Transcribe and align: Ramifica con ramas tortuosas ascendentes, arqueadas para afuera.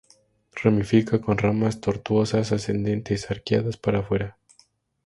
Ramifica 0.55 1.21
con 1.21 1.37
ramas 1.37 1.79
tortuosas 1.79 2.51
ascendentes, 2.51 3.29
arqueadas 3.29 3.77
para 3.77 3.99
afuera. 3.99 4.39